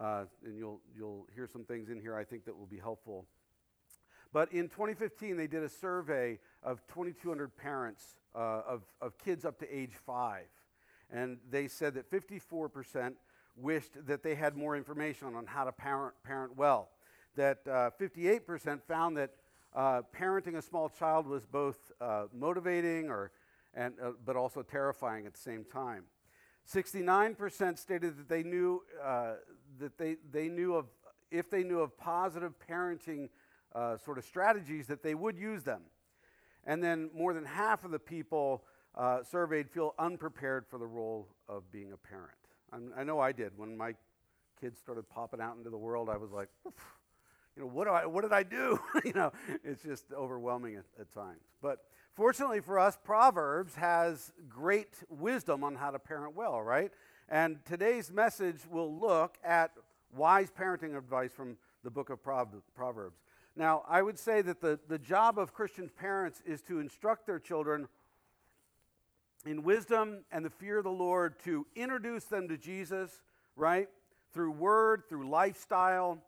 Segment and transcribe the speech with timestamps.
[0.00, 3.26] Uh, and you'll, you'll hear some things in here I think that will be helpful.
[4.32, 9.58] But in 2015, they did a survey of 2,200 parents uh, of, of kids up
[9.58, 10.46] to age five.
[11.12, 13.14] And they said that 54%
[13.56, 16.90] wished that they had more information on how to parent, parent well.
[17.36, 19.30] That uh, 58% found that
[19.74, 23.32] uh, parenting a small child was both uh, motivating or,
[23.74, 26.04] and, uh, but also terrifying at the same time.
[26.68, 29.34] 69% stated that they knew uh,
[29.78, 30.86] that they, they knew of
[31.30, 33.28] if they knew of positive parenting
[33.74, 35.82] uh, sort of strategies that they would use them.
[36.64, 38.64] And then more than half of the people
[38.96, 42.30] uh, surveyed feel unprepared for the role of being a parent.
[42.72, 43.94] I'm, i know I did when my
[44.60, 46.08] kids started popping out into the world.
[46.08, 48.78] I was like, you know, what, do I, what did I do?
[49.04, 49.32] you know,
[49.64, 51.42] it's just overwhelming at, at times.
[51.62, 51.78] But
[52.14, 56.92] fortunately for us, Proverbs has great wisdom on how to parent well, right?
[57.28, 59.72] And today's message will look at
[60.14, 63.16] wise parenting advice from the book of Proverbs.
[63.56, 67.38] Now, I would say that the, the job of Christian parents is to instruct their
[67.38, 67.88] children
[69.46, 73.22] in wisdom and the fear of the Lord, to introduce them to Jesus,
[73.56, 73.88] right?
[74.32, 76.18] Through word, through lifestyle,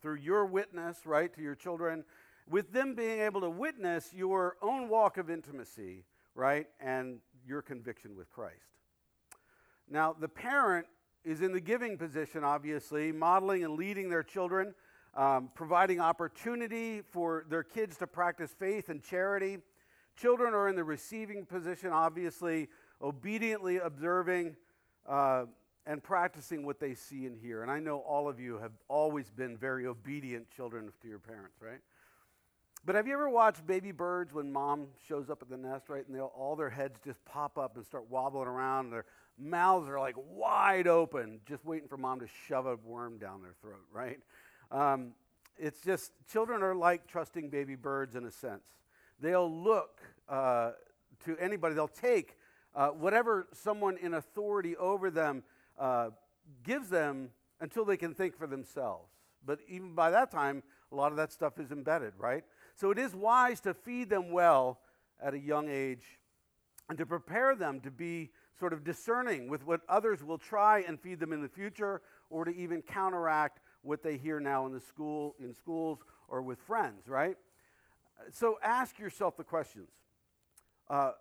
[0.00, 2.04] through your witness, right, to your children,
[2.48, 6.04] with them being able to witness your own walk of intimacy,
[6.34, 8.56] right, and your conviction with Christ.
[9.90, 10.86] Now, the parent
[11.24, 14.74] is in the giving position, obviously, modeling and leading their children,
[15.14, 19.58] um, providing opportunity for their kids to practice faith and charity.
[20.16, 22.68] Children are in the receiving position, obviously,
[23.00, 24.56] obediently observing
[25.06, 25.44] uh,
[25.86, 27.62] and practicing what they see and hear.
[27.62, 31.56] And I know all of you have always been very obedient children to your parents,
[31.62, 31.80] right?
[32.84, 36.06] But have you ever watched baby birds when mom shows up at the nest, right?
[36.08, 38.86] And all their heads just pop up and start wobbling around.
[38.86, 39.04] And their
[39.38, 43.54] mouths are like wide open, just waiting for mom to shove a worm down their
[43.60, 44.20] throat, right?
[44.70, 45.12] Um,
[45.58, 48.62] it's just, children are like trusting baby birds in a sense.
[49.20, 50.72] They'll look uh,
[51.24, 52.36] to anybody, they'll take
[52.74, 55.42] uh, whatever someone in authority over them
[55.78, 56.10] uh,
[56.62, 57.30] gives them
[57.60, 59.10] until they can think for themselves.
[59.44, 62.44] But even by that time, a lot of that stuff is embedded, right?
[62.78, 64.78] So it is wise to feed them well
[65.22, 66.04] at a young age
[66.88, 71.00] and to prepare them to be sort of discerning with what others will try and
[71.00, 74.80] feed them in the future or to even counteract what they hear now in the
[74.80, 77.36] school in schools or with friends right
[78.32, 79.88] so ask yourself the questions
[80.90, 81.12] uh,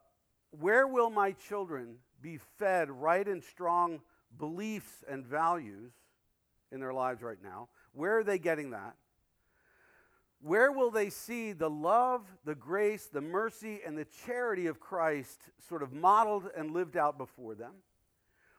[0.51, 3.99] where will my children be fed right and strong
[4.37, 5.91] beliefs and values
[6.71, 7.69] in their lives right now?
[7.93, 8.95] Where are they getting that?
[10.41, 15.41] Where will they see the love, the grace, the mercy, and the charity of Christ
[15.67, 17.73] sort of modeled and lived out before them?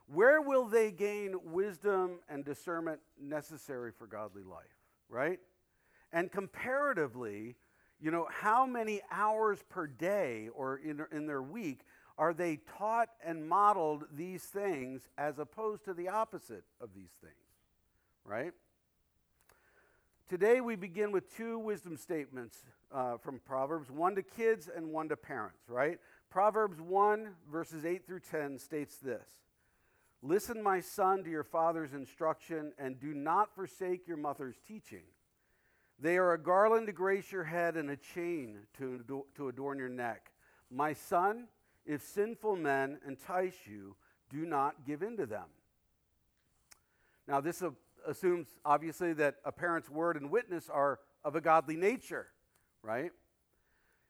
[0.06, 4.64] Where will they gain wisdom and discernment necessary for godly life,
[5.08, 5.38] right?
[6.12, 7.56] And comparatively,
[8.00, 11.80] you know, how many hours per day or in, in their week
[12.16, 17.34] are they taught and modeled these things as opposed to the opposite of these things?
[18.24, 18.52] Right?
[20.28, 22.58] Today we begin with two wisdom statements
[22.92, 25.98] uh, from Proverbs one to kids and one to parents, right?
[26.28, 29.26] Proverbs 1, verses 8 through 10 states this
[30.20, 35.04] Listen, my son, to your father's instruction, and do not forsake your mother's teaching.
[35.98, 39.88] They are a garland to grace your head and a chain to, to adorn your
[39.88, 40.30] neck.
[40.70, 41.48] My son,
[41.86, 43.96] if sinful men entice you,
[44.28, 45.46] do not give in to them.
[47.26, 47.62] Now, this
[48.06, 52.28] assumes, obviously, that a parent's word and witness are of a godly nature,
[52.82, 53.10] right?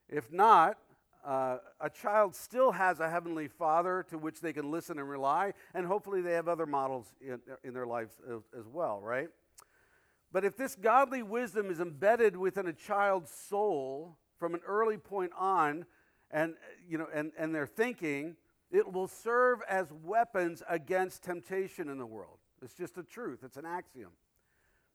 [0.09, 0.79] If not,
[1.25, 5.53] uh, a child still has a heavenly father to which they can listen and rely,
[5.75, 9.29] and hopefully they have other models in, in their lives as, as well, right?
[10.33, 15.33] But if this godly wisdom is embedded within a child's soul from an early point
[15.37, 15.87] on,
[16.31, 16.55] and,
[16.89, 18.37] you know, and, and their thinking,
[18.71, 22.39] it will serve as weapons against temptation in the world.
[22.63, 24.11] It's just a truth, it's an axiom.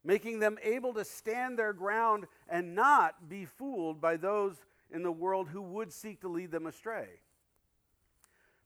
[0.03, 4.57] Making them able to stand their ground and not be fooled by those
[4.91, 7.07] in the world who would seek to lead them astray.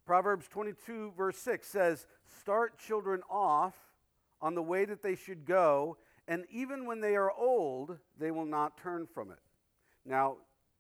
[0.06, 2.08] Proverbs 22, verse 6 says,
[2.40, 3.76] Start children off
[4.42, 5.98] on the way that they should go,
[6.28, 9.40] and even when they are old, they will not turn from it.
[10.06, 10.38] Now,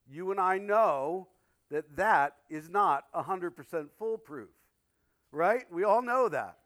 [0.10, 1.28] you and I know
[1.69, 4.50] that that is not 100% foolproof,
[5.31, 5.66] right?
[5.72, 6.58] We all know that.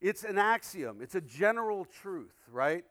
[0.00, 2.84] It's an axiom, it's a general truth, right?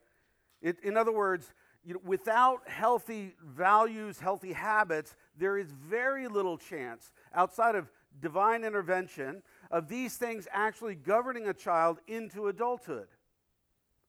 [0.62, 1.54] It, in other words,
[1.86, 7.90] you know, without healthy values, healthy habits, there is very little chance outside of
[8.22, 9.42] divine intervention
[9.72, 13.08] of these things actually governing a child into adulthood.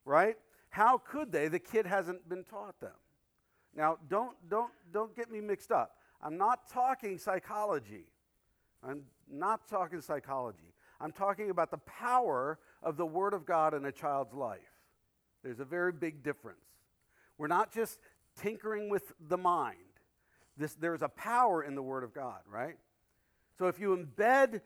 [0.04, 0.36] right?
[0.70, 1.48] How could they?
[1.48, 2.92] The kid hasn't been taught them.
[3.74, 5.96] Now, don't, don't, don't get me mixed up.
[6.22, 8.04] I'm not talking psychology.
[8.82, 10.74] I'm not talking psychology.
[11.00, 14.60] I'm talking about the power of the Word of God in a child's life.
[15.42, 16.60] There's a very big difference.
[17.38, 17.98] We're not just
[18.40, 19.76] tinkering with the mind.
[20.56, 22.76] This, there's a power in the Word of God, right?
[23.58, 24.60] So if you embed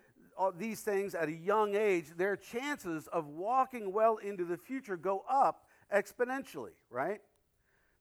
[0.58, 5.25] these things at a young age, their chances of walking well into the future go
[5.28, 7.20] up exponentially, right?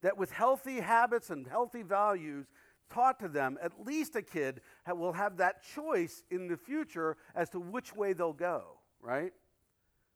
[0.01, 2.47] That with healthy habits and healthy values
[2.89, 7.49] taught to them, at least a kid will have that choice in the future as
[7.51, 9.33] to which way they'll go, right?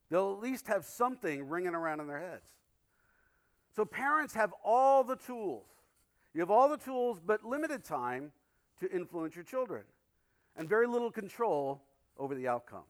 [0.09, 2.47] They'll at least have something ringing around in their heads.
[3.75, 5.65] So parents have all the tools.
[6.33, 8.31] You have all the tools, but limited time
[8.79, 9.83] to influence your children,
[10.55, 11.81] and very little control
[12.17, 12.85] over the outcomes.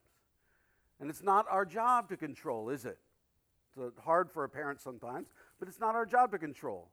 [0.99, 2.97] And it's not our job to control, is it?
[3.69, 5.27] It's uh, hard for a parent sometimes,
[5.59, 6.89] but it's not our job to control.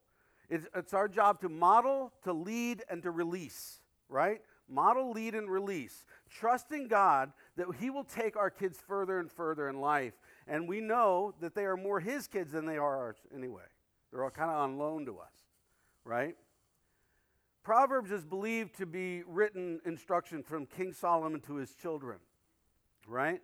[0.50, 4.40] It's, it's our job to model, to lead, and to release, right?
[4.68, 6.04] Model, lead, and release.
[6.30, 10.14] Trusting God that He will take our kids further and further in life.
[10.46, 13.62] And we know that they are more His kids than they are ours anyway.
[14.10, 15.32] They're all kind of on loan to us,
[16.04, 16.36] right?
[17.64, 22.18] Proverbs is believed to be written instruction from King Solomon to his children,
[23.08, 23.40] right?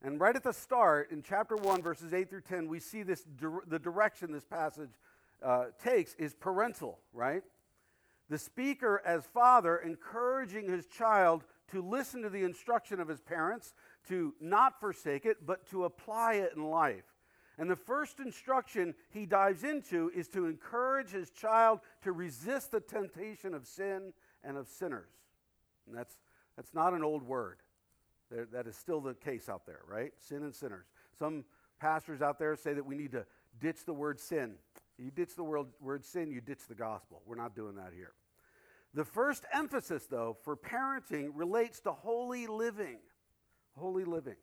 [0.00, 3.24] And right at the start, in chapter 1, verses 8 through 10, we see this
[3.68, 4.92] the direction this passage
[5.42, 7.42] uh, takes is parental, right?
[8.30, 13.74] The speaker, as father, encouraging his child to listen to the instruction of his parents,
[14.08, 17.04] to not forsake it, but to apply it in life.
[17.58, 22.80] And the first instruction he dives into is to encourage his child to resist the
[22.80, 24.12] temptation of sin
[24.42, 25.10] and of sinners.
[25.86, 26.16] And that's,
[26.56, 27.58] that's not an old word.
[28.30, 30.12] There, that is still the case out there, right?
[30.18, 30.86] Sin and sinners.
[31.18, 31.44] Some
[31.78, 33.24] pastors out there say that we need to
[33.60, 34.54] ditch the word sin.
[34.98, 37.22] You ditch the word, word sin, you ditch the gospel.
[37.26, 38.12] We're not doing that here.
[38.94, 42.98] The first emphasis, though, for parenting relates to holy living.
[43.76, 44.36] Holy living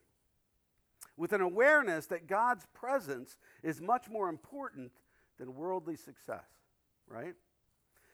[1.18, 4.92] with an awareness that God's presence is much more important
[5.38, 6.48] than worldly success,
[7.08, 7.36] right?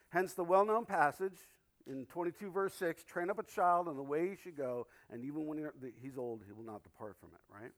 [0.09, 1.37] Hence the well known passage
[1.85, 5.23] in 22, verse 6 train up a child in the way he should go, and
[5.23, 5.69] even when
[6.01, 7.71] he's old, he will not depart from it, right?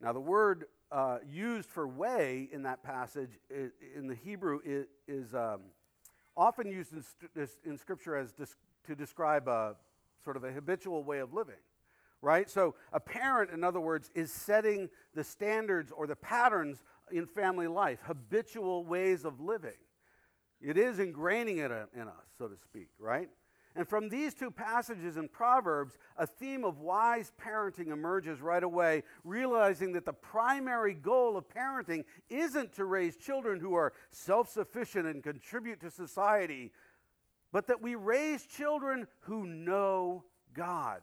[0.00, 5.34] Now, the word uh, used for way in that passage in the Hebrew is, is
[5.34, 5.60] um,
[6.36, 8.32] often used in, in Scripture as
[8.86, 9.76] to describe a
[10.24, 11.56] sort of a habitual way of living
[12.22, 12.50] right?
[12.50, 17.66] So, a parent, in other words, is setting the standards or the patterns in family
[17.66, 19.78] life, habitual ways of living.
[20.60, 23.30] It is ingraining it in us, so to speak, right?
[23.76, 29.04] And from these two passages in Proverbs, a theme of wise parenting emerges right away,
[29.22, 35.06] realizing that the primary goal of parenting isn't to raise children who are self sufficient
[35.06, 36.72] and contribute to society,
[37.52, 41.02] but that we raise children who know God.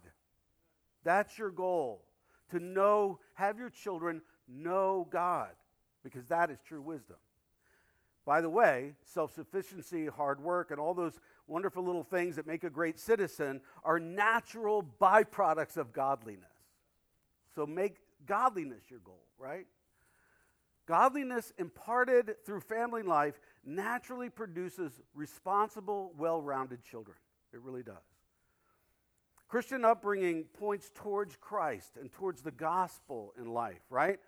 [1.03, 2.03] That's your goal
[2.51, 5.51] to know, have your children know God,
[6.03, 7.17] because that is true wisdom.
[8.25, 11.17] By the way, self sufficiency, hard work, and all those
[11.47, 16.43] wonderful little things that make a great citizen are natural byproducts of godliness.
[17.55, 17.95] So make
[18.25, 19.65] godliness your goal, right?
[20.87, 27.17] Godliness imparted through family life naturally produces responsible, well rounded children.
[27.53, 27.95] It really does.
[29.47, 34.19] Christian upbringing points towards Christ and towards the gospel in life, right?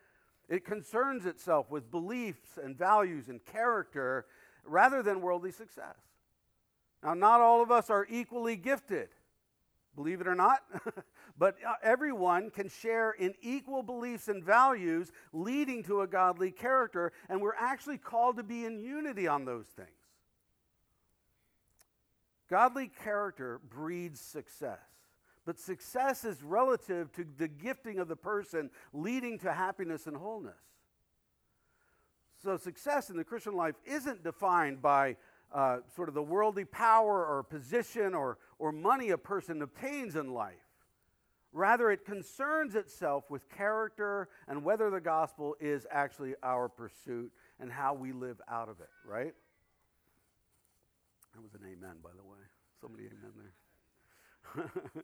[0.47, 4.25] It concerns itself with beliefs and values and character
[4.65, 5.97] rather than worldly success.
[7.03, 9.09] Now, not all of us are equally gifted,
[9.95, 10.59] believe it or not,
[11.37, 17.13] but uh, everyone can share in equal beliefs and values leading to a godly character,
[17.29, 19.89] and we're actually called to be in unity on those things.
[22.49, 24.79] Godly character breeds success.
[25.45, 30.59] But success is relative to the gifting of the person leading to happiness and wholeness.
[32.43, 35.17] So, success in the Christian life isn't defined by
[35.51, 40.33] uh, sort of the worldly power or position or, or money a person obtains in
[40.33, 40.55] life.
[41.51, 47.71] Rather, it concerns itself with character and whether the gospel is actually our pursuit and
[47.71, 49.33] how we live out of it, right?
[51.33, 52.37] That was an amen, by the way.
[52.79, 55.03] Somebody amen there.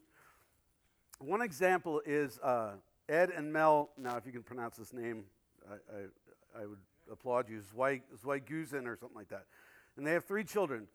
[1.18, 2.72] One example is uh,
[3.08, 3.90] Ed and Mel.
[3.98, 5.24] Now, if you can pronounce this name,
[5.68, 6.78] I, I, I would
[7.10, 7.60] applaud you.
[7.60, 9.46] Zweigusen or something like that.
[9.96, 10.88] And they have three children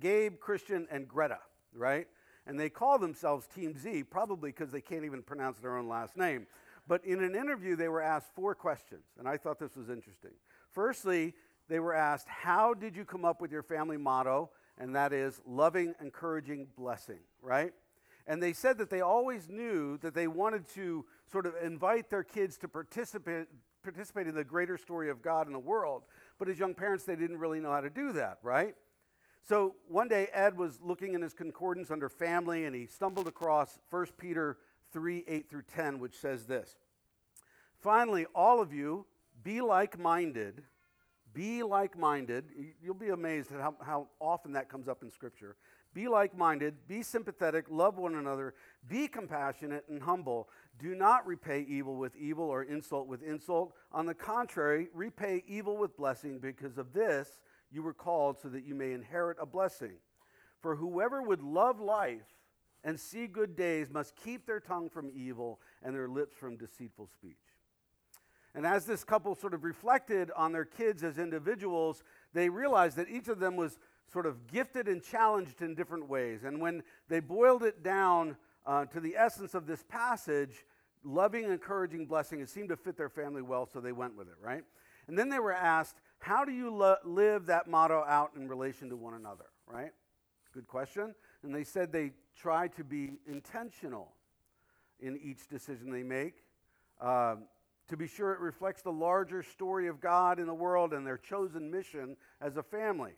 [0.00, 1.38] Gabe, Christian, and Greta,
[1.72, 2.06] right?
[2.46, 6.16] And they call themselves Team Z, probably because they can't even pronounce their own last
[6.16, 6.46] name.
[6.86, 10.30] But in an interview, they were asked four questions, and I thought this was interesting.
[10.72, 11.34] Firstly,
[11.68, 14.50] they were asked, How did you come up with your family motto?
[14.78, 17.72] And that is loving, encouraging, blessing, right?
[18.26, 22.22] And they said that they always knew that they wanted to sort of invite their
[22.22, 23.46] kids to participate,
[23.82, 26.02] participate in the greater story of God in the world.
[26.38, 28.74] But as young parents, they didn't really know how to do that, right?
[29.48, 33.78] So one day, Ed was looking in his concordance under family, and he stumbled across
[33.90, 34.58] 1 Peter
[34.92, 36.76] 3 8 through 10, which says this
[37.80, 39.06] Finally, all of you,
[39.42, 40.62] be like minded.
[41.32, 42.44] Be like minded.
[42.82, 45.56] You'll be amazed at how, how often that comes up in Scripture.
[45.98, 48.54] Be like minded, be sympathetic, love one another,
[48.86, 50.48] be compassionate and humble.
[50.78, 53.74] Do not repay evil with evil or insult with insult.
[53.90, 57.40] On the contrary, repay evil with blessing, because of this
[57.72, 59.94] you were called so that you may inherit a blessing.
[60.60, 62.36] For whoever would love life
[62.84, 67.08] and see good days must keep their tongue from evil and their lips from deceitful
[67.08, 67.34] speech.
[68.54, 73.08] And as this couple sort of reflected on their kids as individuals, they realized that
[73.08, 73.80] each of them was
[74.12, 76.44] sort of gifted and challenged in different ways.
[76.44, 78.36] And when they boiled it down
[78.66, 80.64] uh, to the essence of this passage,
[81.04, 84.36] loving, encouraging, blessing, it seemed to fit their family well, so they went with it,
[84.42, 84.62] right?
[85.06, 88.88] And then they were asked, how do you lo- live that motto out in relation
[88.90, 89.92] to one another, right?
[90.52, 91.14] Good question.
[91.42, 94.12] And they said they try to be intentional
[95.00, 96.44] in each decision they make.
[97.00, 97.44] Um,
[97.88, 101.16] to be sure it reflects the larger story of God in the world and their
[101.16, 103.12] chosen mission as a family.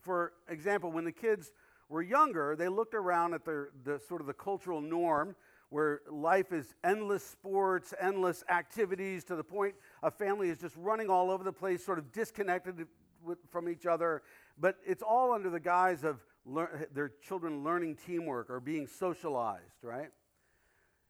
[0.00, 1.52] For example, when the kids
[1.88, 5.34] were younger, they looked around at their, the sort of the cultural norm
[5.70, 11.10] where life is endless sports, endless activities to the point a family is just running
[11.10, 12.86] all over the place, sort of disconnected
[13.22, 14.22] with, from each other.
[14.58, 19.82] But it's all under the guise of lear- their children learning teamwork or being socialized,
[19.82, 20.10] right?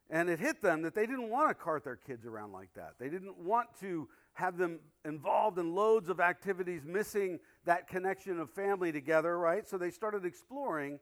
[0.09, 2.95] And it hit them that they didn't want to cart their kids around like that.
[2.99, 8.49] They didn't want to have them involved in loads of activities, missing that connection of
[8.49, 9.67] family together, right?
[9.67, 10.99] So they started exploring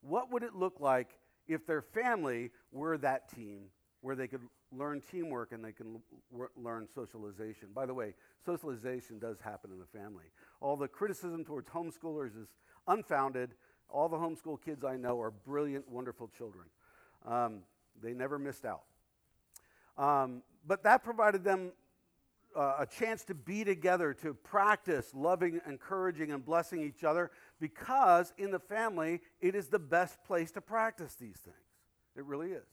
[0.00, 1.18] what would it look like
[1.48, 3.66] if their family were that team
[4.00, 4.42] where they could
[4.72, 6.00] learn teamwork and they can
[6.32, 7.68] l- learn socialization.
[7.74, 8.14] By the way,
[8.44, 10.24] socialization does happen in the family.
[10.60, 12.48] All the criticism towards homeschoolers is
[12.86, 13.54] unfounded.
[13.88, 16.66] All the homeschool kids I know are brilliant, wonderful children.
[17.24, 17.60] Um,
[18.00, 18.82] they never missed out.
[19.96, 21.72] Um, but that provided them
[22.56, 28.32] uh, a chance to be together, to practice loving, encouraging, and blessing each other because
[28.38, 31.56] in the family, it is the best place to practice these things.
[32.16, 32.66] It really is.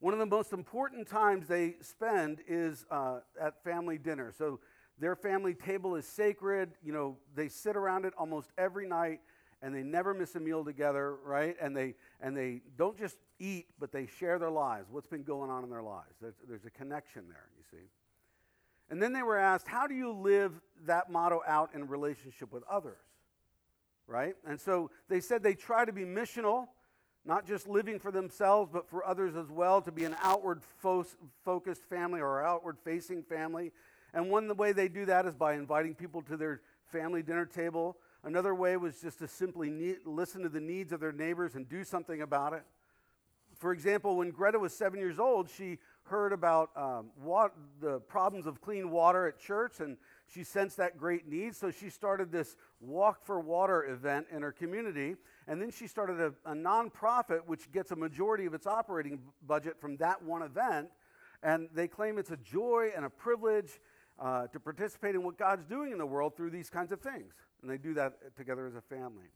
[0.00, 4.32] One of the most important times they spend is uh, at family dinner.
[4.36, 4.60] So
[4.98, 6.72] their family table is sacred.
[6.84, 9.20] You know, they sit around it almost every night
[9.60, 11.56] and they never miss a meal together, right?
[11.60, 15.50] And they, and they don't just eat, but they share their lives, what's been going
[15.50, 16.14] on in their lives.
[16.20, 17.84] There's, there's a connection there, you see.
[18.90, 20.52] And then they were asked, how do you live
[20.86, 22.98] that motto out in relationship with others?
[24.06, 24.34] Right?
[24.46, 26.68] And so they said they try to be missional
[27.28, 31.04] not just living for themselves, but for others as well, to be an outward fo-
[31.44, 33.70] focused family or outward facing family.
[34.14, 37.44] And one the way they do that is by inviting people to their family dinner
[37.44, 37.98] table.
[38.24, 41.68] Another way was just to simply need, listen to the needs of their neighbors and
[41.68, 42.62] do something about it.
[43.58, 45.78] For example, when Greta was seven years old, she
[46.08, 47.10] heard about um,
[47.80, 49.96] the problems of clean water at church, and
[50.26, 51.54] she sensed that great need.
[51.54, 55.16] So she started this Walk for Water event in her community.
[55.46, 59.80] And then she started a, a nonprofit which gets a majority of its operating budget
[59.80, 60.88] from that one event.
[61.42, 63.80] And they claim it's a joy and a privilege
[64.18, 67.32] uh, to participate in what God's doing in the world through these kinds of things.
[67.62, 69.26] And they do that together as a family.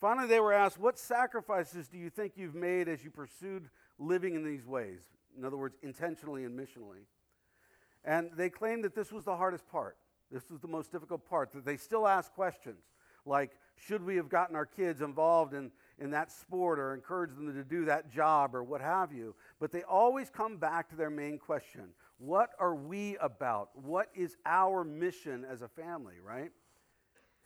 [0.00, 4.34] Finally, they were asked, What sacrifices do you think you've made as you pursued living
[4.34, 5.00] in these ways?
[5.36, 7.04] In other words, intentionally and missionally.
[8.04, 9.96] And they claimed that this was the hardest part.
[10.30, 12.82] This was the most difficult part, that they still ask questions
[13.24, 17.54] like should we have gotten our kids involved in, in that sport or encouraged them
[17.54, 19.34] to do that job or what have you.
[19.60, 23.70] But they always come back to their main question what are we about?
[23.74, 26.50] What is our mission as a family, right?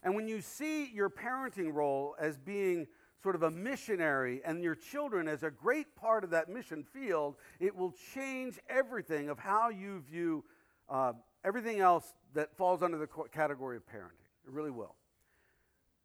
[0.02, 2.86] And when you see your parenting role as being
[3.22, 7.36] sort of a missionary and your children as a great part of that mission field,
[7.60, 10.44] it will change everything of how you view
[10.88, 11.12] uh,
[11.44, 14.28] everything else that falls under the category of parenting.
[14.46, 14.96] It really will.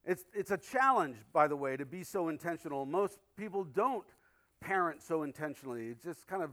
[0.06, 2.86] It's, it's a challenge, by the way, to be so intentional.
[2.86, 4.06] Most people don't
[4.62, 5.88] parent so intentionally.
[5.88, 6.52] It's just kind of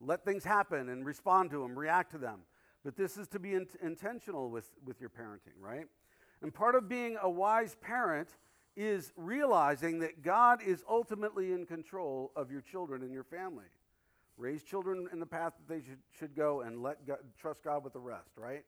[0.00, 2.40] let things happen and respond to them, react to them.
[2.84, 5.86] But this is to be in- intentional with, with your parenting, right?
[6.42, 8.28] And part of being a wise parent
[8.76, 13.66] is realizing that God is ultimately in control of your children and your family,
[14.38, 17.84] Raise children in the path that they should, should go and let God, trust God
[17.84, 18.64] with the rest, right?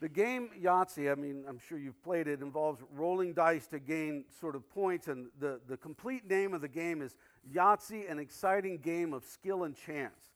[0.00, 4.24] The game Yahtzee, I mean, I'm sure you've played it, involves rolling dice to gain
[4.40, 7.16] sort of points, and the, the complete name of the game is
[7.52, 10.33] Yahtzee, an exciting game of skill and chance.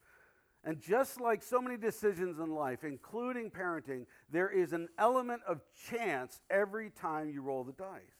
[0.63, 5.61] And just like so many decisions in life, including parenting, there is an element of
[5.89, 8.19] chance every time you roll the dice.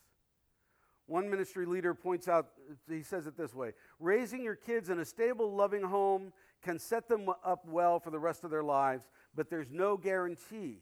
[1.06, 2.50] One ministry leader points out,
[2.88, 6.32] he says it this way raising your kids in a stable, loving home
[6.62, 10.82] can set them up well for the rest of their lives, but there's no guarantee.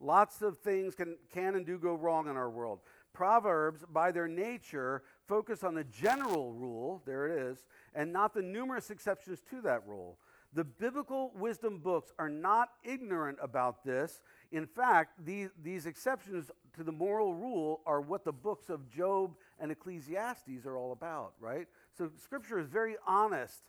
[0.00, 2.80] Lots of things can, can and do go wrong in our world.
[3.12, 8.42] Proverbs, by their nature, focus on the general rule, there it is, and not the
[8.42, 10.18] numerous exceptions to that rule.
[10.54, 14.20] The biblical wisdom books are not ignorant about this.
[14.50, 19.34] In fact, these, these exceptions to the moral rule are what the books of Job
[19.60, 21.66] and Ecclesiastes are all about, right?
[21.96, 23.60] So Scripture is very honest.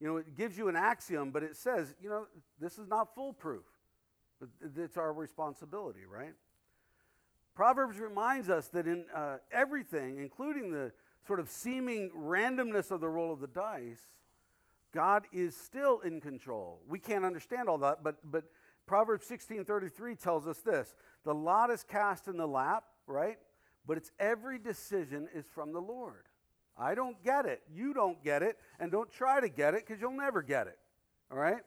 [0.00, 2.26] You know, it gives you an axiom, but it says, you know,
[2.60, 3.64] this is not foolproof.
[4.76, 6.34] It's our responsibility, right?
[7.54, 10.92] Proverbs reminds us that in uh, everything, including the
[11.26, 14.10] sort of seeming randomness of the roll of the dice,
[14.94, 16.80] God is still in control.
[16.88, 18.44] We can't understand all that, but, but
[18.86, 23.38] Proverbs 16:33 tells us this: the lot is cast in the lap, right?
[23.86, 26.28] But it's every decision is from the Lord.
[26.76, 27.62] I don't get it.
[27.72, 30.78] You don't get it, and don't try to get it because you'll never get it.
[31.30, 31.60] All right?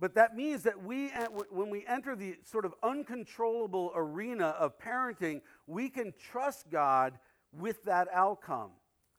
[0.00, 4.78] But that means that we, uh, when we enter the sort of uncontrollable arena of
[4.78, 7.18] parenting, we can trust God
[7.52, 8.70] with that outcome.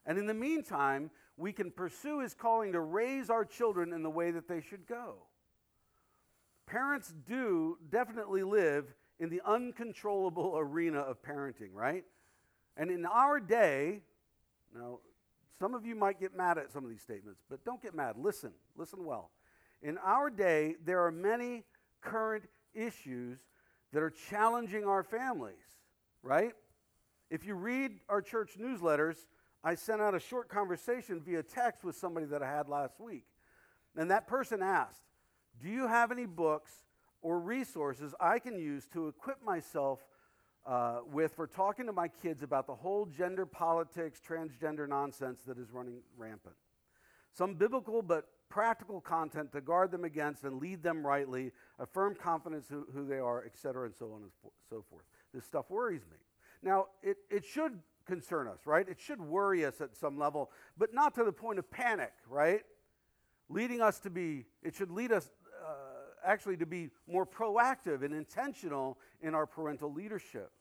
[0.05, 4.09] And in the meantime, we can pursue his calling to raise our children in the
[4.09, 5.15] way that they should go.
[6.65, 12.03] Parents do definitely live in the uncontrollable arena of parenting, right?
[12.77, 14.01] And in our day,
[14.73, 14.99] now,
[15.57, 18.15] some of you might get mad at some of these statements, but don't get mad.
[18.17, 19.31] Listen, listen well.
[19.81, 21.63] In our day, there are many
[22.01, 23.39] current issues
[23.93, 25.55] that are challenging our families,
[26.21, 26.51] right?
[27.29, 29.15] If you read our church newsletters,
[29.65, 33.25] I sent out a short conversation via text with somebody that I had last week.
[33.97, 35.01] And that person asked,
[35.59, 36.71] Do you have any books
[37.23, 40.05] or resources I can use to equip myself
[40.67, 45.57] uh, with for talking to my kids about the whole gender politics, transgender nonsense that
[45.57, 46.55] is running rampant?
[47.33, 52.67] Some biblical but practical content to guard them against and lead them rightly, affirm confidence
[52.69, 54.31] who, who they are, etc., and so on and
[54.69, 55.05] so forth.
[55.33, 56.17] This stuff worries me.
[56.61, 58.87] Now, it, it should concern us, right?
[58.87, 62.61] It should worry us at some level, but not to the point of panic, right?
[63.49, 65.29] Leading us to be, it should lead us
[65.63, 65.69] uh,
[66.23, 70.51] actually to be more proactive and intentional in our parental leadership.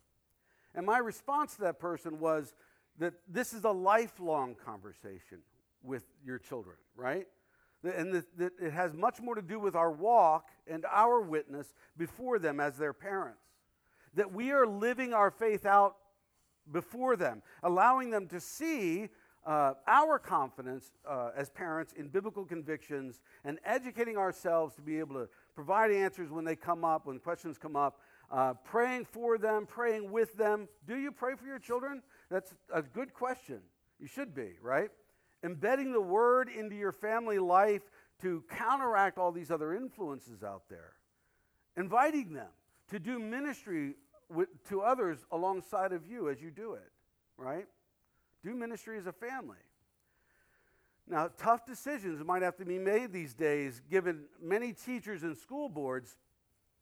[0.75, 2.55] And my response to that person was
[2.99, 5.39] that this is a lifelong conversation
[5.83, 7.27] with your children, right?
[7.83, 12.39] And that it has much more to do with our walk and our witness before
[12.39, 13.43] them as their parents.
[14.15, 15.97] That we are living our faith out
[16.73, 19.09] before them, allowing them to see
[19.47, 25.15] uh, our confidence uh, as parents in biblical convictions and educating ourselves to be able
[25.15, 28.01] to provide answers when they come up, when questions come up,
[28.31, 30.67] uh, praying for them, praying with them.
[30.87, 32.03] Do you pray for your children?
[32.31, 33.61] That's a good question.
[34.01, 34.91] You should be, right?
[35.43, 37.83] Embedding the word into your family life
[38.23, 40.95] to counteract all these other influences out there.
[41.77, 42.49] Inviting them
[42.89, 43.95] to do ministry
[44.69, 46.91] to others alongside of you as you do it,
[47.37, 47.67] right?
[48.45, 49.59] Do ministry as a family.
[51.07, 55.69] Now, tough decisions might have to be made these days, given many teachers and school
[55.69, 56.17] boards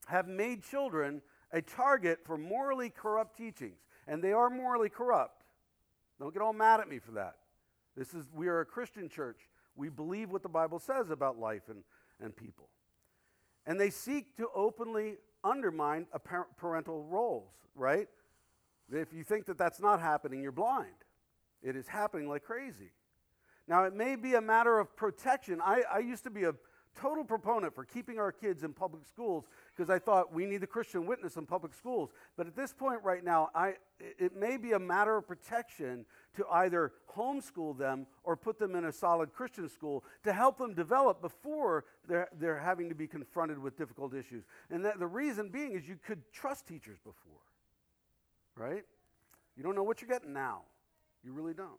[0.07, 3.79] have made children a target for morally corrupt teachings.
[4.07, 5.45] And they are morally corrupt.
[6.19, 7.37] Don't get all mad at me for that.
[7.97, 9.49] This is we are a Christian church.
[9.77, 11.83] We believe what the Bible says about life and,
[12.21, 12.69] and people.
[13.67, 16.07] And they seek to openly undermine
[16.57, 18.09] parental roles, right?
[18.91, 20.95] If you think that that's not happening, you're blind.
[21.63, 22.93] It is happening like crazy.
[23.69, 25.61] Now, it may be a matter of protection.
[25.65, 26.53] I, I used to be a
[27.01, 30.67] total proponent for keeping our kids in public schools because I thought we need the
[30.67, 32.11] Christian witness in public schools.
[32.37, 36.05] But at this point right now, I, it may be a matter of protection
[36.37, 40.75] to either homeschool them or put them in a solid Christian school to help them
[40.75, 44.45] develop before they're, they're having to be confronted with difficult issues.
[44.71, 47.41] And that, the reason being is you could trust teachers before,
[48.57, 48.85] right?
[49.57, 50.63] You don't know what you're getting now.
[51.25, 51.79] You really don't.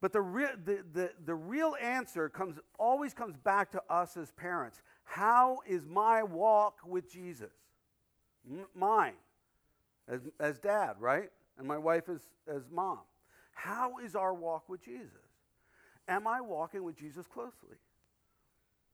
[0.00, 4.30] But the, re- the, the, the real answer comes, always comes back to us as
[4.32, 4.82] parents.
[5.04, 7.52] How is my walk with Jesus?
[8.48, 9.14] M- mine,
[10.06, 11.30] as, as dad, right?
[11.58, 13.00] And my wife as, as mom.
[13.52, 15.26] How is our walk with Jesus?
[16.08, 17.76] am I walking with Jesus closely?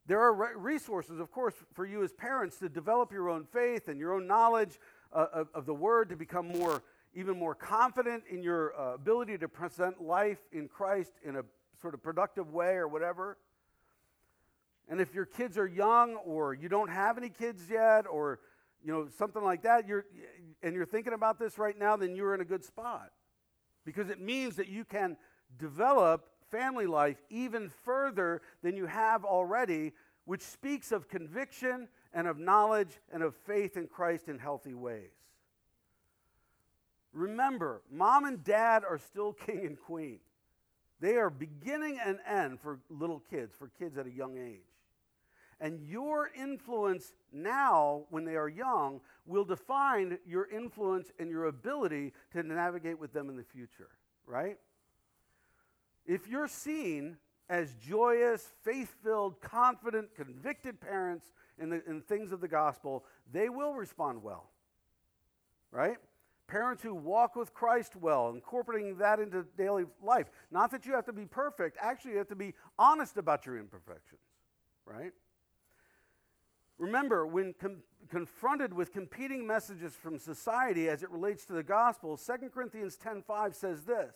[0.07, 3.89] There are re- resources, of course, for you as parents to develop your own faith
[3.89, 4.81] and your own knowledge
[5.13, 6.83] uh, of, of, the Word to become more,
[7.15, 11.43] even more confident in your uh, ability to present life in Christ in a
[11.81, 13.37] sort of productive way or whatever.
[14.89, 18.41] And if your kids are young or you don't have any kids yet or
[18.85, 20.07] you know something like that, you're,
[20.63, 23.11] and you're thinking about this right now, then you're in a good spot
[23.85, 25.17] because it means that you can
[25.59, 29.93] develop family life even further than you have already,
[30.25, 35.22] which speaks of conviction and of knowledge and of faith in Christ in healthy ways.
[37.13, 40.21] Remember, mom and dad are still king and queen.
[41.01, 44.61] They are beginning and end for little kids, for kids at a young age.
[45.61, 52.13] And your influence now, when they are young, will define your influence and your ability
[52.33, 53.91] to navigate with them in the future,
[54.27, 54.59] right?
[56.05, 57.17] If you're seen
[57.49, 63.49] as joyous, faith filled, confident, convicted parents in the in things of the gospel, they
[63.49, 64.51] will respond well.
[65.71, 65.97] Right?
[66.53, 70.27] Parents who walk with Christ well, incorporating that into daily life.
[70.51, 73.57] Not that you have to be perfect, actually, you have to be honest about your
[73.57, 74.21] imperfections.
[74.85, 75.13] Right?
[76.77, 82.19] Remember, when com- confronted with competing messages from society as it relates to the gospel,
[82.19, 84.13] 2 Corinthians 10:5 says this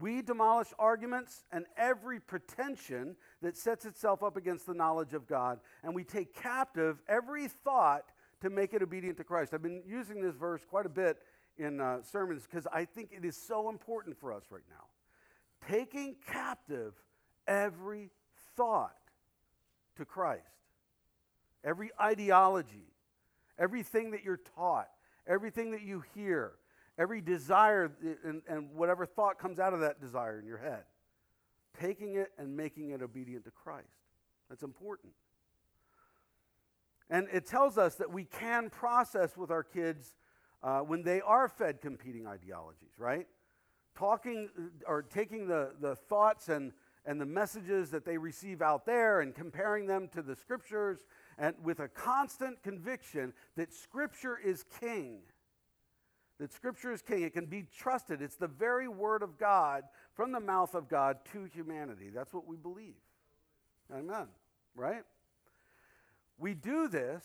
[0.00, 5.60] we demolish arguments and every pretension that sets itself up against the knowledge of God,
[5.84, 9.54] and we take captive every thought to make it obedient to Christ.
[9.54, 11.18] I've been using this verse quite a bit
[11.58, 14.84] in uh, sermons because I think it is so important for us right now.
[15.68, 16.94] Taking captive
[17.46, 18.10] every
[18.56, 18.96] thought
[19.96, 20.42] to Christ,
[21.64, 22.92] every ideology,
[23.58, 24.88] everything that you're taught,
[25.26, 26.52] everything that you hear,
[26.98, 27.92] every desire
[28.24, 30.84] and, and whatever thought comes out of that desire in your head,
[31.80, 33.88] taking it and making it obedient to Christ.
[34.48, 35.12] That's important.
[37.08, 40.14] And it tells us that we can process with our kids
[40.62, 43.26] uh, when they are fed competing ideologies, right?
[43.96, 46.72] Talking uh, or taking the, the thoughts and,
[47.04, 50.98] and the messages that they receive out there and comparing them to the scriptures
[51.38, 55.20] and with a constant conviction that scripture is king
[56.38, 57.22] that Scripture is king.
[57.22, 58.20] It can be trusted.
[58.20, 62.10] It's the very word of God from the mouth of God to humanity.
[62.14, 62.94] That's what we believe.
[63.92, 64.26] Amen.
[64.74, 65.02] Right?
[66.38, 67.24] We do this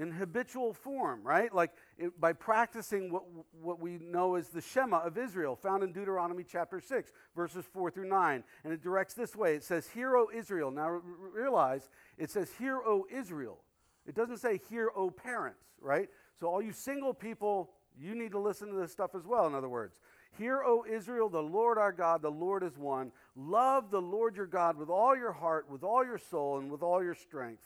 [0.00, 1.54] in habitual form, right?
[1.54, 3.24] Like it, by practicing what,
[3.60, 7.90] what we know as the Shema of Israel, found in Deuteronomy chapter 6, verses 4
[7.90, 8.42] through 9.
[8.64, 10.70] And it directs this way it says, Hear, O Israel.
[10.70, 13.58] Now realize it says, Hear, O Israel.
[14.06, 16.08] It doesn't say, Hear, O parents, right?
[16.38, 19.54] So all you single people you need to listen to this stuff as well, in
[19.54, 19.96] other words.
[20.38, 23.12] Hear, O Israel, the Lord our God, the Lord is one.
[23.36, 26.82] Love the Lord your God with all your heart, with all your soul, and with
[26.82, 27.62] all your strength.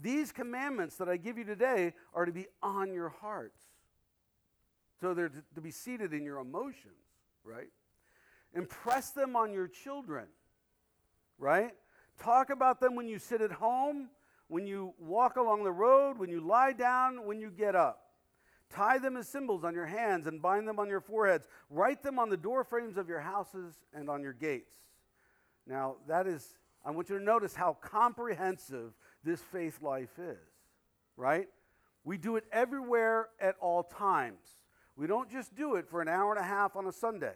[0.00, 3.60] These commandments that I give you today are to be on your hearts.
[5.00, 6.94] So they're to be seated in your emotions,
[7.44, 7.68] right?
[8.54, 10.26] Impress them on your children,
[11.38, 11.72] right?
[12.18, 14.08] Talk about them when you sit at home,
[14.48, 18.02] when you walk along the road, when you lie down, when you get up.
[18.70, 21.46] Tie them as symbols on your hands and bind them on your foreheads.
[21.70, 24.72] Write them on the door frames of your houses and on your gates.
[25.66, 26.54] Now, that is,
[26.84, 28.92] I want you to notice how comprehensive
[29.26, 30.38] this faith life is,
[31.16, 31.48] right?
[32.04, 34.38] We do it everywhere at all times.
[34.96, 37.34] We don't just do it for an hour and a half on a Sunday.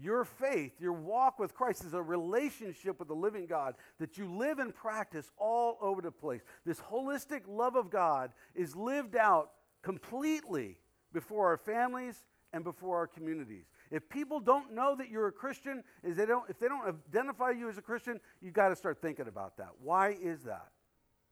[0.00, 4.26] Your faith, your walk with Christ is a relationship with the living God that you
[4.26, 6.40] live and practice all over the place.
[6.64, 9.50] This holistic love of God is lived out
[9.82, 10.78] completely
[11.12, 13.66] before our families and before our communities.
[13.90, 17.50] If people don't know that you're a Christian, if they don't, if they don't identify
[17.50, 19.70] you as a Christian, you've got to start thinking about that.
[19.82, 20.68] Why is that?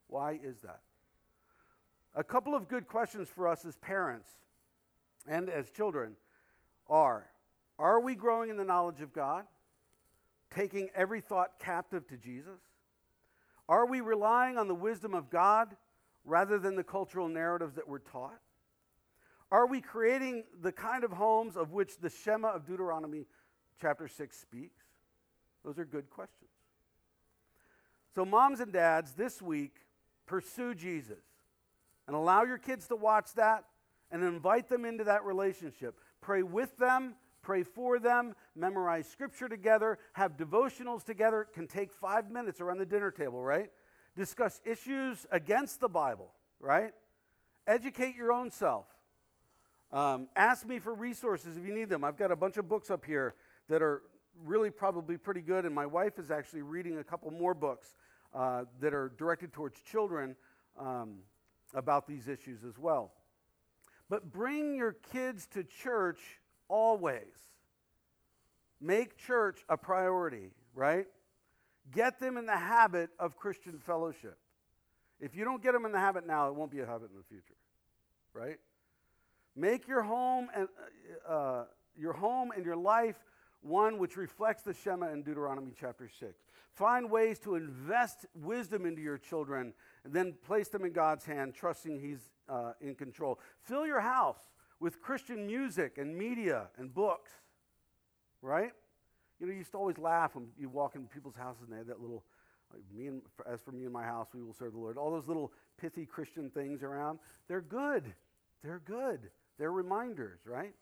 [0.08, 0.80] Why is that?
[2.14, 4.28] A couple of good questions for us as parents
[5.28, 6.16] and as children
[6.88, 7.26] are
[7.78, 9.44] Are we growing in the knowledge of God?
[10.50, 12.60] Taking every thought captive to Jesus?
[13.68, 15.76] Are we relying on the wisdom of God
[16.24, 18.40] rather than the cultural narratives that we're taught?
[19.50, 23.26] Are we creating the kind of homes of which the Shema of Deuteronomy
[23.80, 24.82] chapter 6 speaks?
[25.64, 26.50] Those are good questions.
[28.14, 29.74] So, moms and dads, this week,
[30.26, 31.22] pursue Jesus
[32.06, 33.64] and allow your kids to watch that
[34.10, 36.00] and invite them into that relationship.
[36.20, 41.42] Pray with them, pray for them, memorize scripture together, have devotionals together.
[41.42, 43.70] It can take five minutes around the dinner table, right?
[44.16, 46.92] Discuss issues against the Bible, right?
[47.66, 48.86] Educate your own self.
[49.92, 52.04] Um, ask me for resources if you need them.
[52.04, 53.34] I've got a bunch of books up here
[53.68, 54.02] that are
[54.44, 57.94] really probably pretty good, and my wife is actually reading a couple more books
[58.34, 60.36] uh, that are directed towards children
[60.78, 61.18] um,
[61.74, 63.12] about these issues as well.
[64.08, 66.20] But bring your kids to church
[66.68, 67.50] always.
[68.80, 71.06] Make church a priority, right?
[71.92, 74.38] Get them in the habit of Christian fellowship.
[75.18, 77.16] If you don't get them in the habit now, it won't be a habit in
[77.16, 77.56] the future,
[78.34, 78.58] right?
[79.56, 80.68] Make your home and
[81.28, 81.64] uh, uh
[81.98, 83.16] your home and your life
[83.62, 86.34] one which reflects the Shema in Deuteronomy chapter 6.
[86.72, 89.72] Find ways to invest wisdom into your children
[90.04, 93.40] and then place them in God's hand, trusting He's uh, in control.
[93.62, 94.38] Fill your house
[94.78, 97.30] with Christian music and media and books,
[98.42, 98.72] right?
[99.40, 101.78] You know, you used to always laugh when you walk in people's houses and they
[101.78, 102.24] had that little,
[102.72, 104.96] like me and, as for me and my house, we will serve the Lord.
[104.96, 108.14] All those little pithy Christian things around, they're good.
[108.62, 109.30] They're good.
[109.58, 110.74] They're reminders, right?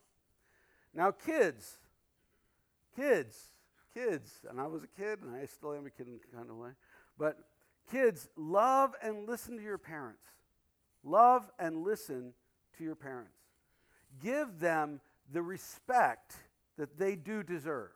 [0.95, 1.79] Now, kids,
[2.97, 3.51] kids,
[3.93, 6.57] kids, and I was a kid, and I still am a kid in kind of
[6.57, 6.71] way,
[7.19, 7.39] but
[7.91, 10.23] kids, love and listen to your parents.
[11.03, 12.33] Love and listen
[12.79, 13.37] to your parents.
[14.23, 15.01] Give them
[15.33, 16.35] the respect
[16.79, 17.91] that they do deserve,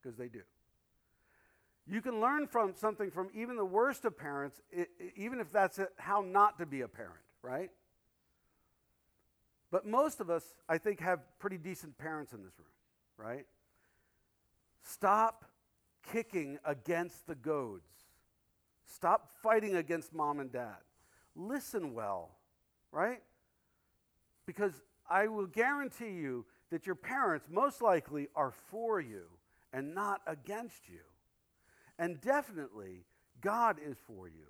[0.00, 0.42] because they do.
[1.86, 5.78] You can learn from something from even the worst of parents, it, even if that's
[5.98, 7.70] how not to be a parent, right?
[9.70, 12.68] But most of us, I think, have pretty decent parents in this room,
[13.16, 13.46] right?
[14.82, 15.44] Stop
[16.12, 17.90] kicking against the goads.
[18.86, 20.76] Stop fighting against mom and dad.
[21.34, 22.30] Listen well,
[22.92, 23.20] right?
[24.46, 24.72] Because
[25.10, 29.24] I will guarantee you that your parents most likely are for you
[29.72, 31.00] and not against you.
[31.98, 33.04] And definitely,
[33.40, 34.46] God is for you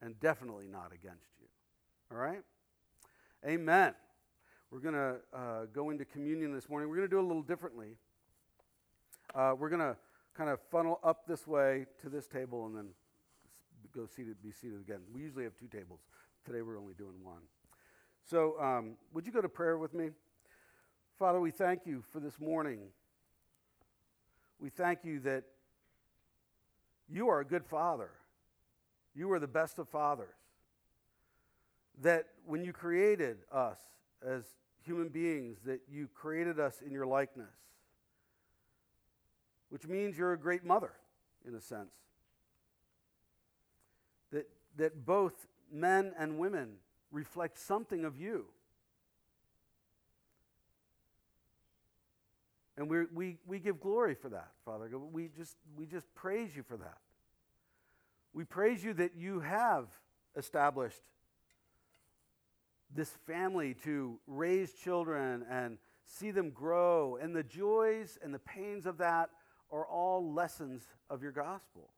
[0.00, 1.46] and definitely not against you.
[2.10, 2.42] All right?
[3.46, 3.94] Amen.
[4.70, 6.88] We're going to uh, go into communion this morning.
[6.88, 7.96] We're going to do it a little differently.
[9.32, 9.96] Uh, we're going to
[10.36, 12.88] kind of funnel up this way to this table and then
[13.94, 14.98] go seated, be seated again.
[15.14, 16.00] We usually have two tables.
[16.44, 17.42] Today we're only doing one.
[18.28, 20.10] So, um, would you go to prayer with me?
[21.16, 22.80] Father, we thank you for this morning.
[24.58, 25.44] We thank you that
[27.08, 28.10] you are a good father.
[29.14, 30.34] You are the best of fathers.
[32.02, 33.78] That when you created us
[34.24, 34.44] as
[34.84, 37.54] human beings, that you created us in your likeness,
[39.68, 40.92] which means you're a great mother,
[41.46, 41.90] in a sense.
[44.32, 46.74] That, that both men and women
[47.10, 48.46] reflect something of you.
[52.76, 54.88] And we we, we give glory for that, Father.
[54.98, 56.98] We just, we just praise you for that.
[58.34, 59.86] We praise you that you have
[60.36, 61.00] established
[62.94, 67.16] this family to raise children and see them grow.
[67.20, 69.30] And the joys and the pains of that
[69.70, 71.90] are all lessons of your gospel.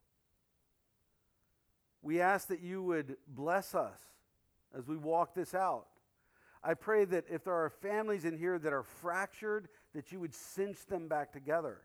[2.01, 3.99] We ask that you would bless us
[4.77, 5.87] as we walk this out.
[6.63, 10.33] I pray that if there are families in here that are fractured, that you would
[10.33, 11.79] cinch them back together.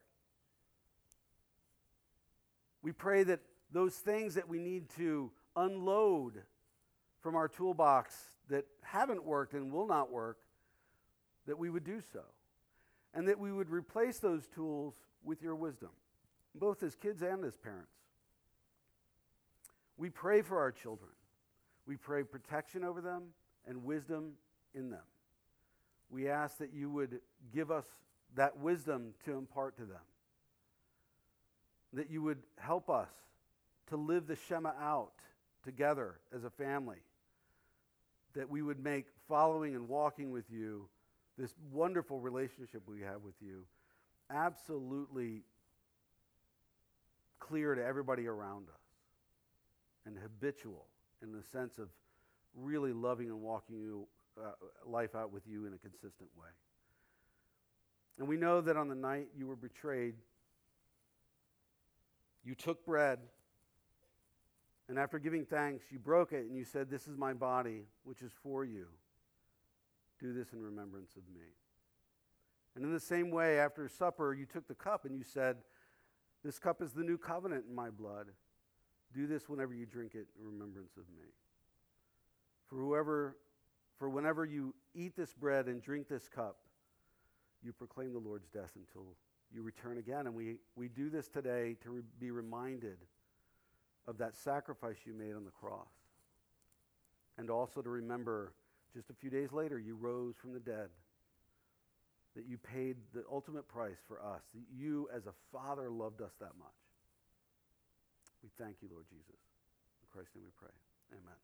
[2.82, 3.40] We pray that
[3.72, 6.42] those things that we need to unload
[7.24, 8.14] from our toolbox
[8.50, 10.37] that haven't worked and will not work,
[11.46, 12.20] that we would do so.
[13.14, 15.88] And that we would replace those tools with your wisdom,
[16.54, 17.94] both as kids and as parents.
[19.96, 21.12] We pray for our children.
[21.87, 23.22] We pray protection over them
[23.66, 24.32] and wisdom
[24.74, 25.00] in them.
[26.10, 27.20] We ask that you would
[27.54, 27.87] give us
[28.34, 30.04] that wisdom to impart to them,
[31.94, 33.08] that you would help us
[33.88, 35.12] to live the Shema out
[35.64, 36.98] together as a family,
[38.34, 40.88] that we would make following and walking with you
[41.38, 43.64] this wonderful relationship we have with you
[44.30, 45.42] absolutely
[47.38, 48.80] clear to everybody around us
[50.06, 50.86] and habitual
[51.22, 51.88] in the sense of
[52.54, 54.06] really loving and walking you,
[54.40, 54.50] uh,
[54.86, 56.48] life out with you in a consistent way.
[58.18, 60.14] And we know that on the night you were betrayed,
[62.44, 63.18] you took bread,
[64.88, 68.20] and after giving thanks, you broke it and you said, This is my body, which
[68.20, 68.86] is for you.
[70.20, 71.46] Do this in remembrance of me.
[72.76, 75.56] And in the same way, after supper, you took the cup and you said,
[76.44, 78.26] This cup is the new covenant in my blood.
[79.14, 81.28] Do this whenever you drink it in remembrance of me.
[82.66, 83.36] For whoever,
[83.98, 86.56] for whenever you eat this bread and drink this cup,
[87.62, 89.14] you proclaim the Lord's death until
[89.50, 90.26] you return again.
[90.26, 92.98] And we, we do this today to re- be reminded
[94.06, 95.88] of that sacrifice you made on the cross.
[97.38, 98.52] And also to remember
[98.94, 100.88] just a few days later, you rose from the dead
[102.36, 106.32] that you paid the ultimate price for us, that you as a father loved us
[106.40, 106.68] that much.
[108.42, 109.40] We thank you, Lord Jesus.
[110.02, 110.74] In Christ's name we pray.
[111.12, 111.34] Amen.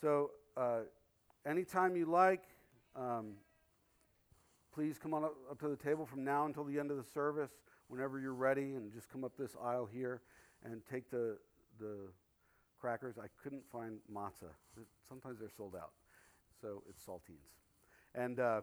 [0.00, 0.80] So, uh,
[1.48, 2.42] anytime you like,
[2.94, 3.32] um,
[4.74, 7.10] please come on up, up, to the table from now until the end of the
[7.14, 7.50] service,
[7.88, 10.20] whenever you're ready, and just come up this aisle here
[10.64, 11.38] and take the,
[11.80, 12.10] the
[12.80, 13.16] crackers.
[13.18, 14.52] I couldn't find matzah.
[15.08, 15.92] Sometimes they're sold out,
[16.60, 17.54] so it's saltines.
[18.14, 18.60] And, uh,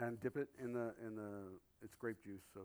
[0.00, 1.30] and dip it in the, in the,
[1.82, 2.60] it's grape juice, so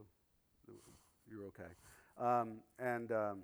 [1.29, 1.71] you're okay.
[2.19, 3.43] Um, and, um,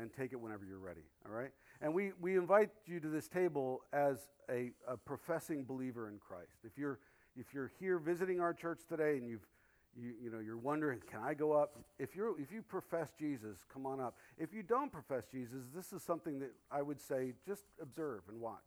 [0.00, 1.50] and take it whenever you're ready, all right?
[1.80, 6.58] And we, we invite you to this table as a, a professing believer in Christ.
[6.64, 6.98] If you're,
[7.36, 9.46] if you're here visiting our church today and you've,
[10.00, 11.78] you, you know, you're wondering, can I go up?
[11.98, 14.16] If, you're, if you profess Jesus, come on up.
[14.38, 18.40] If you don't profess Jesus, this is something that I would say just observe and
[18.40, 18.58] watch.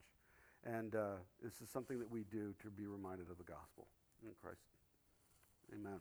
[0.64, 3.88] And uh, this is something that we do to be reminded of the gospel
[4.24, 4.60] in Christ.
[5.74, 6.00] Amen.